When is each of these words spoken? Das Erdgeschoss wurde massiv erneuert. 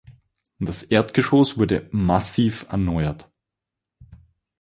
Das 0.57 0.81
Erdgeschoss 0.81 1.59
wurde 1.59 1.87
massiv 1.91 2.65
erneuert. 2.71 3.29